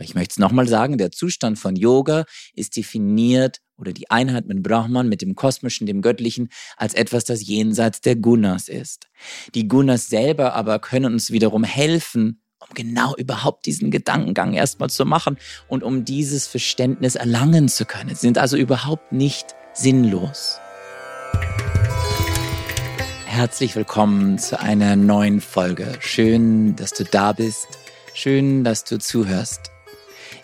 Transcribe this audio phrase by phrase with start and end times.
[0.00, 4.46] Aber ich möchte es nochmal sagen, der Zustand von Yoga ist definiert oder die Einheit
[4.46, 9.08] mit Brahman, mit dem Kosmischen, dem Göttlichen, als etwas, das jenseits der Gunas ist.
[9.54, 15.04] Die Gunas selber aber können uns wiederum helfen, um genau überhaupt diesen Gedankengang erstmal zu
[15.04, 15.36] machen
[15.68, 18.08] und um dieses Verständnis erlangen zu können.
[18.08, 20.60] Sie sind also überhaupt nicht sinnlos.
[23.26, 25.92] Herzlich willkommen zu einer neuen Folge.
[26.00, 27.68] Schön, dass du da bist.
[28.14, 29.69] Schön, dass du zuhörst.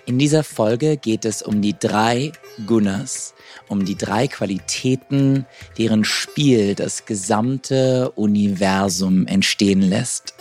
[0.06, 2.30] In dieser Folge geht es um die drei
[2.64, 3.34] Gunas,
[3.66, 5.46] um die drei Qualitäten,
[5.78, 10.34] deren Spiel das gesamte Universum entstehen lässt.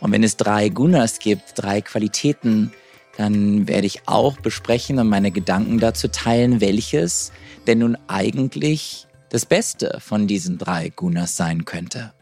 [0.00, 2.72] Und wenn es drei Gunas gibt, drei Qualitäten,
[3.16, 7.30] dann werde ich auch besprechen und meine Gedanken dazu teilen, welches
[7.68, 12.12] denn nun eigentlich das Beste von diesen drei Gunas sein könnte.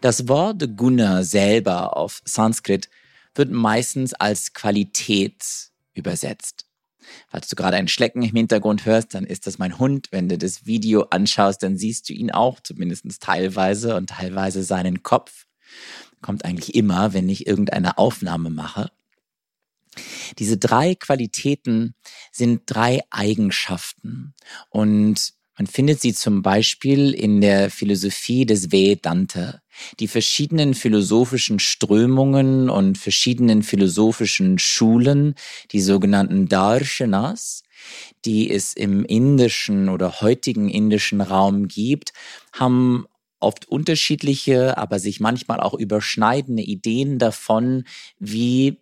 [0.00, 2.88] Das Wort Guna selber auf Sanskrit
[3.38, 6.66] wird meistens als Qualität übersetzt.
[7.28, 10.08] Falls du gerade ein Schlecken im Hintergrund hörst, dann ist das mein Hund.
[10.10, 15.02] Wenn du das Video anschaust, dann siehst du ihn auch, zumindest teilweise und teilweise seinen
[15.02, 15.46] Kopf.
[16.20, 18.90] Kommt eigentlich immer, wenn ich irgendeine Aufnahme mache.
[20.38, 21.94] Diese drei Qualitäten
[22.30, 24.34] sind drei Eigenschaften
[24.68, 29.60] und man findet sie zum Beispiel in der Philosophie des Vedanta.
[29.98, 35.34] Die verschiedenen philosophischen Strömungen und verschiedenen philosophischen Schulen,
[35.72, 37.64] die sogenannten Darshanas,
[38.24, 42.12] die es im indischen oder heutigen indischen Raum gibt,
[42.52, 43.06] haben
[43.40, 47.84] oft unterschiedliche, aber sich manchmal auch überschneidende Ideen davon,
[48.18, 48.78] wie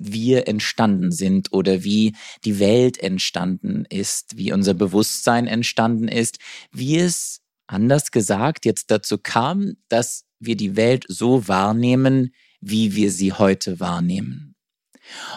[0.00, 6.38] wir entstanden sind oder wie die Welt entstanden ist, wie unser Bewusstsein entstanden ist,
[6.72, 13.12] wie es anders gesagt jetzt dazu kam, dass wir die Welt so wahrnehmen, wie wir
[13.12, 14.54] sie heute wahrnehmen.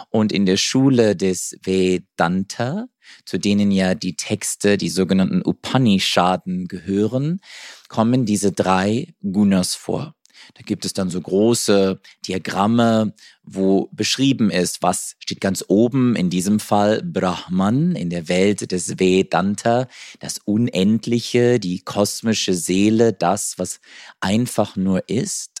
[0.08, 2.86] Und in der Schule des Vedanta,
[3.26, 7.40] zu denen ja die Texte, die sogenannten Upanishaden gehören,
[7.88, 10.14] kommen diese drei Gunas vor.
[10.54, 16.30] Da gibt es dann so große Diagramme, wo beschrieben ist, was steht ganz oben, in
[16.30, 19.86] diesem Fall Brahman in der Welt des Vedanta,
[20.20, 23.80] das Unendliche, die kosmische Seele, das, was
[24.20, 25.53] einfach nur ist.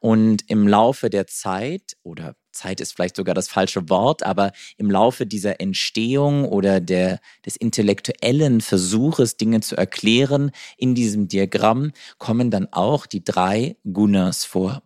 [0.00, 4.90] Und im Laufe der Zeit oder Zeit ist vielleicht sogar das falsche Wort, aber im
[4.90, 12.50] Laufe dieser Entstehung oder der, des intellektuellen Versuches, Dinge zu erklären, in diesem Diagramm kommen
[12.50, 14.82] dann auch die drei Gunas vor.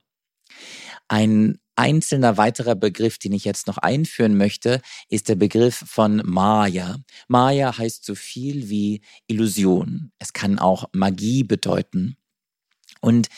[1.08, 6.96] Ein einzelner weiterer Begriff, den ich jetzt noch einführen möchte, ist der Begriff von Maya.
[7.28, 10.10] Maya heißt so viel wie Illusion.
[10.18, 12.16] Es kann auch Magie bedeuten.
[13.00, 13.28] Und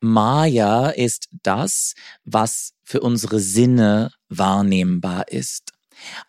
[0.00, 5.72] Maya ist das, was für unsere Sinne wahrnehmbar ist.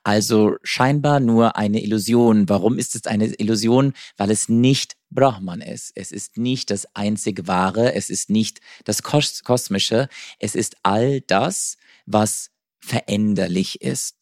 [0.03, 2.49] Also scheinbar nur eine Illusion.
[2.49, 3.93] Warum ist es eine Illusion?
[4.17, 5.91] Weil es nicht Brahman ist.
[5.95, 7.93] Es ist nicht das einzig Wahre.
[7.93, 10.09] Es ist nicht das Kos Kosmische.
[10.39, 12.49] Es ist all das, was
[12.79, 14.18] veränderlich ist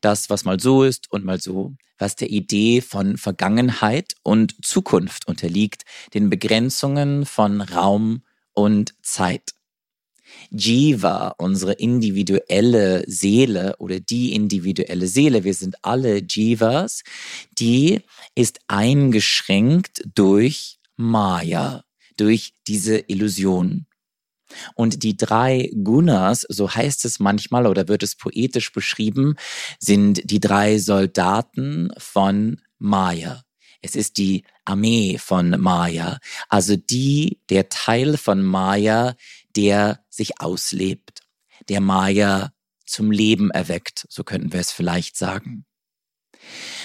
[0.00, 5.28] das, was mal so ist und mal so, was der Idee von Vergangenheit und Zukunft
[5.28, 5.82] unterliegt,
[6.14, 9.52] den Begrenzungen von Raum und Zeit.
[10.50, 17.02] Jiva, unsere individuelle Seele oder die individuelle Seele, wir sind alle Jivas,
[17.58, 18.00] die
[18.34, 21.84] ist eingeschränkt durch Maya,
[22.16, 23.86] durch diese Illusion.
[24.74, 29.36] Und die drei Gunas, so heißt es manchmal oder wird es poetisch beschrieben,
[29.78, 33.42] sind die drei Soldaten von Maya.
[33.82, 36.18] Es ist die Armee von Maya,
[36.48, 39.16] also die, der Teil von Maya,
[39.56, 41.22] der sich auslebt,
[41.68, 42.52] der Maya
[42.84, 45.64] zum Leben erweckt, so könnten wir es vielleicht sagen.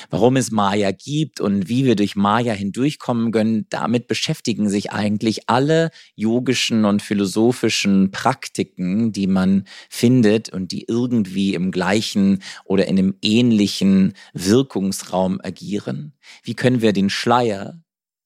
[0.10, 5.50] Warum es Maya gibt und wie wir durch Maya hindurchkommen können, damit beschäftigen sich eigentlich
[5.50, 12.98] alle yogischen und philosophischen Praktiken, die man findet und die irgendwie im gleichen oder in
[12.98, 16.14] einem ähnlichen Wirkungsraum agieren.
[16.44, 17.82] Wie können wir den Schleier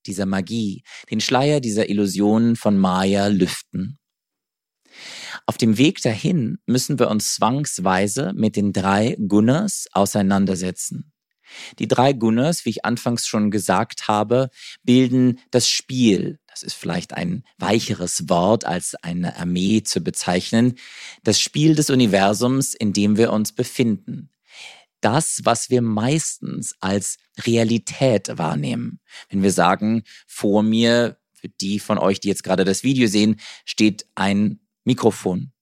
[0.05, 3.97] dieser Magie, den Schleier dieser Illusionen von Maya lüften?
[5.45, 11.11] Auf dem Weg dahin müssen wir uns zwangsweise mit den drei Gunas auseinandersetzen.
[11.79, 14.49] Die drei Gunners, wie ich anfangs schon gesagt habe,
[14.83, 16.39] bilden das Spiel.
[16.47, 20.75] Das ist vielleicht ein weicheres Wort als eine Armee zu bezeichnen.
[21.23, 24.29] Das Spiel des Universums, in dem wir uns befinden.
[25.01, 28.99] Das, was wir meistens als Realität wahrnehmen.
[29.29, 33.39] Wenn wir sagen, vor mir, für die von euch, die jetzt gerade das Video sehen,
[33.63, 35.53] steht ein Mikrofon.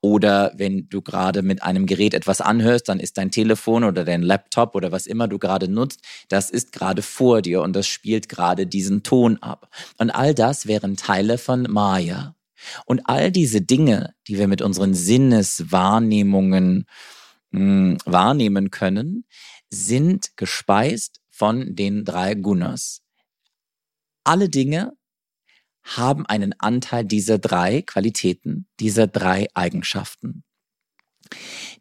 [0.00, 4.22] Oder wenn du gerade mit einem Gerät etwas anhörst, dann ist dein Telefon oder dein
[4.22, 8.28] Laptop oder was immer du gerade nutzt, das ist gerade vor dir und das spielt
[8.28, 9.68] gerade diesen Ton ab.
[9.98, 12.34] Und all das wären Teile von Maya.
[12.86, 16.86] Und all diese Dinge, die wir mit unseren Sinneswahrnehmungen
[17.50, 19.24] mh, hm, wahrnehmen können,
[19.68, 23.02] sind gespeist von den drei Gunas.
[24.24, 24.95] Alle Dinge
[25.86, 30.44] haben einen Anteil dieser drei Qualitäten, dieser drei Eigenschaften.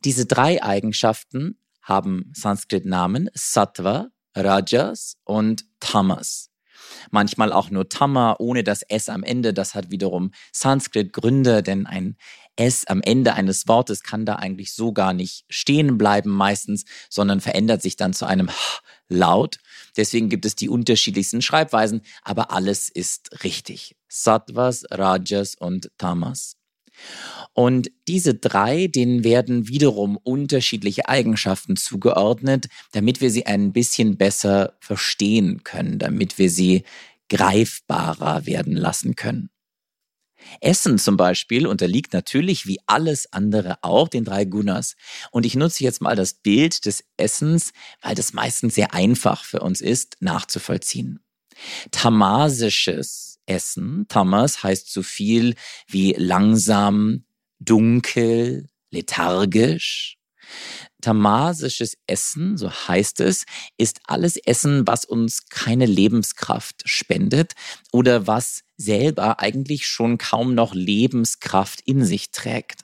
[0.04, 6.50] Diese drei Eigenschaften haben Sanskrit-Namen Sattva, Rajas und Tamas.
[7.12, 9.54] Manchmal auch nur Tama ohne das S am Ende.
[9.54, 12.18] Das hat wiederum Sanskrit-Gründe, denn ein
[12.56, 17.42] S am Ende eines Wortes kann da eigentlich so gar nicht stehen bleiben meistens, sondern
[17.42, 18.50] verändert sich dann zu einem
[19.08, 19.58] Laut.
[19.98, 23.96] Deswegen gibt es die unterschiedlichsten Schreibweisen, aber alles ist richtig.
[24.08, 26.56] Sattvas, Rajas und Tamas.
[27.54, 34.76] Und diese drei, denen werden wiederum unterschiedliche Eigenschaften zugeordnet, damit wir sie ein bisschen besser
[34.82, 36.84] verstehen können, damit wir sie
[37.30, 39.50] greifbarer werden lassen können.
[40.62, 44.96] Essen zum Beispiel unterliegt natürlich wie alles andere auch den drei Gunas.
[45.32, 47.72] Und ich nutze jetzt mal das Bild des Essens,
[48.02, 51.20] weil das meistens sehr einfach für uns ist, nachzuvollziehen.
[51.92, 55.56] Tamasisches Essen, Tamas heißt so viel
[55.88, 57.26] wie langsam,
[57.60, 60.18] dunkel, lethargisch.
[61.02, 63.46] Tamasisches Essen, so heißt es,
[63.78, 67.54] ist alles Essen, was uns keine Lebenskraft spendet
[67.92, 72.82] oder was selber eigentlich schon kaum noch Lebenskraft in sich trägt.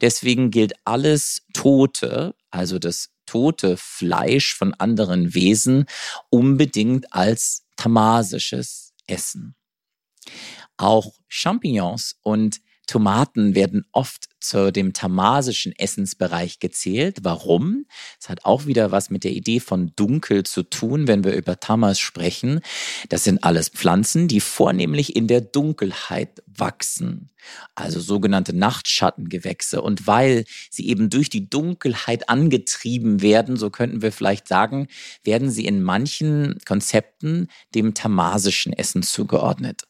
[0.00, 5.86] Deswegen gilt alles Tote, also das tote Fleisch von anderen Wesen,
[6.30, 9.54] unbedingt als tamasisches Essen.
[10.76, 17.18] Auch Champignons und Tomaten werden oft zu dem tamasischen Essensbereich gezählt.
[17.22, 17.86] Warum?
[18.20, 21.60] Es hat auch wieder was mit der Idee von dunkel zu tun, wenn wir über
[21.60, 22.60] Tamas sprechen.
[23.08, 27.30] Das sind alles Pflanzen, die vornehmlich in der Dunkelheit wachsen.
[27.76, 29.82] Also sogenannte Nachtschattengewächse.
[29.82, 34.88] Und weil sie eben durch die Dunkelheit angetrieben werden, so könnten wir vielleicht sagen,
[35.22, 39.84] werden sie in manchen Konzepten dem tamasischen Essen zugeordnet.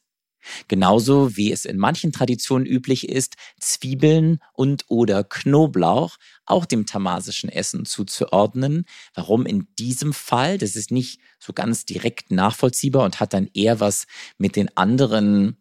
[0.68, 6.16] Genauso wie es in manchen Traditionen üblich ist, Zwiebeln und oder Knoblauch
[6.46, 8.84] auch dem tamasischen Essen zuzuordnen.
[9.14, 10.58] Warum in diesem Fall?
[10.58, 14.06] Das ist nicht so ganz direkt nachvollziehbar und hat dann eher was
[14.38, 15.58] mit den anderen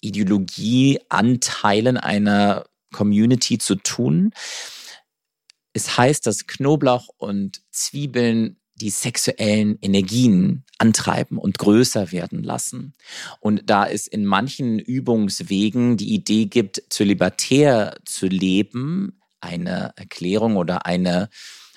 [0.00, 4.32] Ideologieanteilen einer Community zu tun.
[5.72, 12.94] Es heißt, dass Knoblauch und Zwiebeln die sexuellen Energien antreiben und größer werden lassen.
[13.40, 20.86] Und da es in manchen Übungswegen die Idee gibt, zölibatär zu leben, eine Erklärung oder
[20.86, 21.28] eine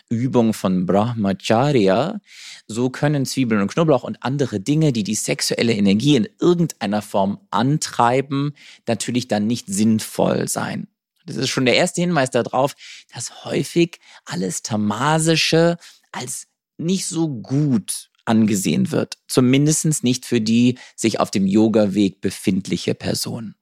[0.10, 2.20] Übung von Brahmacharya,
[2.68, 7.40] so können Zwiebeln und Knoblauch und andere Dinge, die die sexuelle Energie in irgendeiner Form
[7.52, 8.54] antreiben,
[8.88, 10.88] natürlich dann nicht sinnvoll sein.
[11.26, 12.76] Das ist schon der erste Hinweis darauf,
[13.14, 15.78] dass häufig alles Tamasische
[16.12, 19.18] als nicht so gut angesehen wird.
[19.28, 23.56] Zumindest nicht für die sich auf dem Yoga-Weg befindliche Person.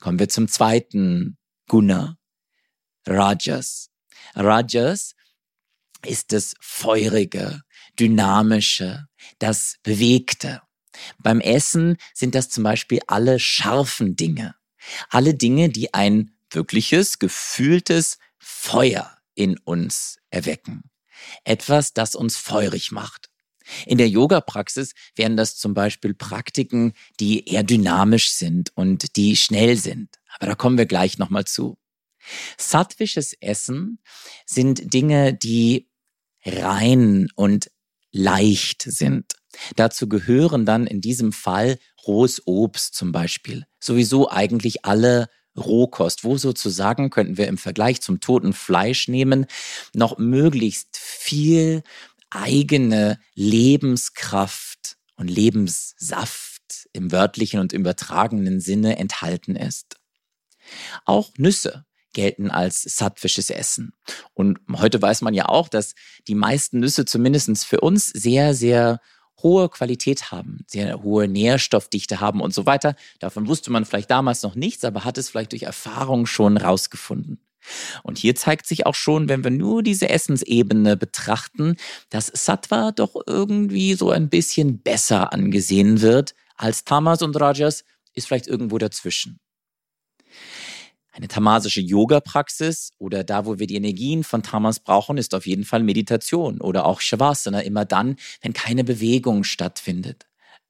[0.00, 1.36] Kommen wir zum zweiten
[1.68, 2.18] Guna.
[3.06, 3.90] Rajas.
[4.34, 5.14] Rajas
[6.06, 7.62] ist das Feurige,
[7.98, 9.06] Dynamische,
[9.38, 10.62] das Bewegte.
[11.18, 14.54] Beim Essen sind das zum Beispiel alle scharfen Dinge.
[15.08, 20.82] Alle Dinge, die ein wirkliches, gefühltes Feuer in uns erwecken.
[21.44, 23.30] Etwas, das uns feurig macht.
[23.86, 29.76] In der Yoga-Praxis wären das zum Beispiel Praktiken, die eher dynamisch sind und die schnell
[29.76, 30.16] sind.
[30.36, 31.78] Aber da kommen wir gleich nochmal zu.
[32.58, 33.98] Sattwisches Essen
[34.46, 35.88] sind Dinge, die
[36.44, 37.70] rein und
[38.12, 39.34] leicht sind.
[39.76, 43.64] Dazu gehören dann in diesem Fall rohes Obst zum Beispiel.
[43.80, 49.46] Sowieso eigentlich alle Rohkost, wo sozusagen, könnten wir im Vergleich zum toten Fleisch nehmen,
[49.92, 51.82] noch möglichst viel
[52.30, 59.96] eigene Lebenskraft und Lebenssaft im wörtlichen und übertragenen Sinne enthalten ist.
[61.04, 63.92] Auch Nüsse gelten als sattwisches Essen.
[64.32, 65.94] Und heute weiß man ja auch, dass
[66.28, 69.00] die meisten Nüsse zumindest für uns sehr, sehr
[69.42, 72.94] hohe Qualität haben, sehr hohe Nährstoffdichte haben und so weiter.
[73.18, 77.40] Davon wusste man vielleicht damals noch nichts, aber hat es vielleicht durch Erfahrung schon rausgefunden.
[78.02, 81.76] Und hier zeigt sich auch schon, wenn wir nur diese Essensebene betrachten,
[82.10, 88.28] dass Sattva doch irgendwie so ein bisschen besser angesehen wird als Tamas und Rajas, ist
[88.28, 89.40] vielleicht irgendwo dazwischen.
[91.16, 95.64] Eine tamasische Yoga-Praxis oder da, wo wir die Energien von Tamas brauchen, ist auf jeden
[95.64, 100.26] Fall Meditation oder auch Shavasana, immer dann, wenn keine Bewegung stattfindet.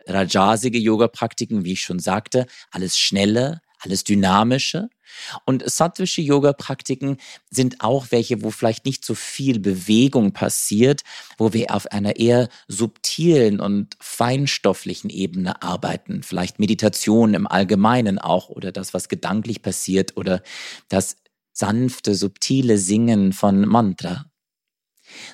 [0.07, 4.89] Rajasige Yoga-Praktiken, wie ich schon sagte, alles schnelle, alles dynamische.
[5.45, 7.19] Und sattwische Yoga-Praktiken
[7.51, 11.03] sind auch welche, wo vielleicht nicht so viel Bewegung passiert,
[11.39, 16.23] wo wir auf einer eher subtilen und feinstofflichen Ebene arbeiten.
[16.23, 20.43] Vielleicht Meditation im Allgemeinen auch oder das, was gedanklich passiert oder
[20.89, 21.17] das
[21.53, 24.27] sanfte, subtile Singen von Mantra.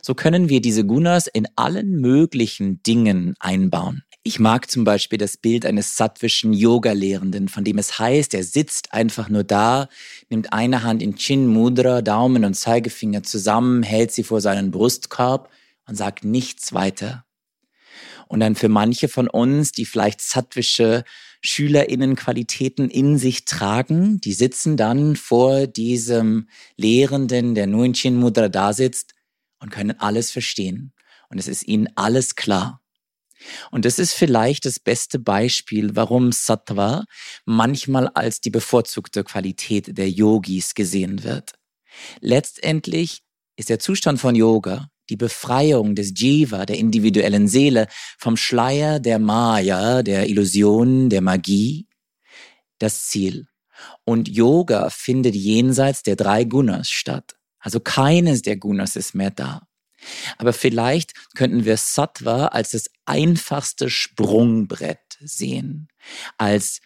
[0.03, 4.03] So können wir diese Gunas in allen möglichen Dingen einbauen.
[4.23, 8.93] Ich mag zum Beispiel das Bild eines sattwischen Yoga-Lehrenden, von dem es heißt, er sitzt
[8.93, 9.89] einfach nur da,
[10.29, 15.51] nimmt eine Hand in Chin Mudra, Daumen und Zeigefinger zusammen, hält sie vor seinen Brustkorb
[15.87, 17.25] und sagt nichts weiter.
[18.29, 21.05] Und dann für manche von uns, die vielleicht sattwische
[21.41, 28.51] SchülerInnen-Qualitäten in sich tragen, die sitzen dann vor diesem Lehrenden, der nur in Chin Mudra
[28.51, 29.15] da sitzt
[29.61, 30.93] und können alles verstehen.
[31.31, 32.80] Und es ist ihnen alles klar.
[33.71, 37.05] Und das ist vielleicht das beste Beispiel, warum Sattva
[37.45, 41.53] manchmal als die bevorzugte Qualität der Yogis gesehen wird.
[42.21, 43.23] Letztendlich
[43.57, 49.19] ist der Zustand von Yoga die Befreiung des Jiva, der individuellen Seele, vom Schleier der
[49.19, 51.89] Maya, der Illusion, der Magie,
[52.79, 53.47] das Ziel.
[54.05, 57.37] Und Yoga findet jenseits der drei Gunas statt.
[57.59, 59.63] Also keines der Gunas ist mehr da.
[60.39, 65.89] Aber vielleicht könnten wir Sattva als das einfachste Sprungbrett sehen,
[66.39, 66.81] als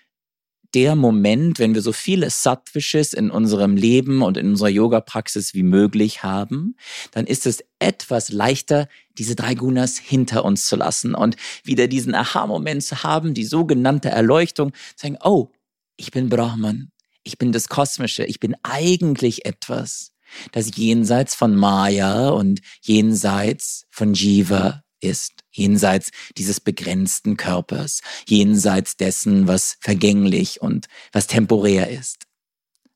[0.75, 5.63] der Moment, wenn wir so viele Sattwisches in unserem Leben und in unserer Yoga-Praxis wie
[5.63, 6.77] möglich haben,
[7.13, 12.15] dann ist es etwas leichter, diese drei Gunas hinter uns zu lassen und wieder diesen
[12.15, 15.53] Aha-Moment zu haben, die sogenannte Erleuchtung, zu sagen, oh,
[15.97, 16.91] ich bin Brahman,
[17.23, 20.14] ich bin das Kosmische, ich bin eigentlich etwas
[20.53, 29.47] das jenseits von Maya und jenseits von Jiva ist, jenseits dieses begrenzten Körpers, jenseits dessen,
[29.47, 32.25] was vergänglich und was temporär ist.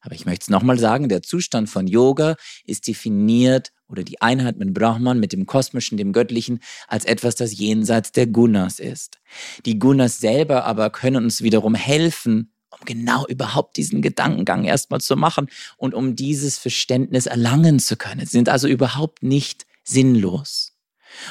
[0.00, 4.56] Aber ich möchte es nochmal sagen, der Zustand von Yoga ist definiert oder die Einheit
[4.56, 9.18] mit Brahman, mit dem Kosmischen, dem Göttlichen, als etwas, das jenseits der Gunas ist.
[9.66, 15.16] Die Gunas selber aber können uns wiederum helfen, um genau überhaupt diesen Gedankengang erstmal zu
[15.16, 18.20] machen und um dieses Verständnis erlangen zu können.
[18.20, 20.74] Sie sind also überhaupt nicht sinnlos.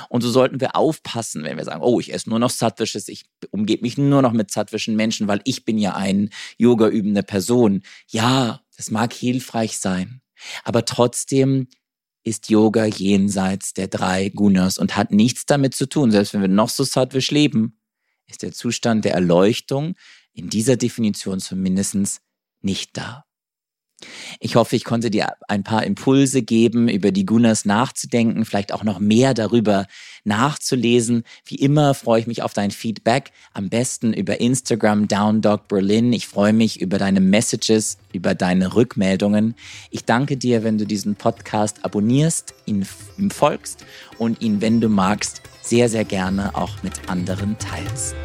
[0.10, 3.26] Und so sollten wir aufpassen, wenn wir sagen, oh, ich esse nur noch Sattwisches, ich
[3.52, 7.84] umgebe mich nur noch mit sattwischen Menschen, weil ich bin ja ein Yoga übende Person.
[8.08, 10.22] Ja, das mag hilfreich sein.
[10.64, 11.68] Aber trotzdem
[12.24, 16.12] ist Yoga jenseits der drei Gunas und hat nichts damit zu tun.
[16.12, 17.80] Selbst wenn wir noch so sattwisch leben,
[18.28, 19.96] ist der Zustand der Erleuchtung
[20.38, 22.22] in dieser Definition zumindest
[22.62, 23.28] nicht da.
[24.40, 28.84] Ich hoffe, ich konnte dir ein paar Impulse geben, über die Gunas nachzudenken, vielleicht auch
[28.84, 29.88] noch mehr darüber
[30.24, 31.24] nachzulesen.
[31.46, 36.14] Wie immer freue ich mich auf dein Feedback, am besten über Instagram Downdog Berlin.
[36.14, 39.56] Ich freue mich über deine Messages, über deine Rückmeldungen.
[39.90, 42.86] Ich danke dir, wenn du diesen Podcast abonnierst, ihn,
[43.18, 43.84] ihm folgst
[44.20, 48.16] und ihn, wenn du magst, sehr, sehr gerne auch mit anderen teilst.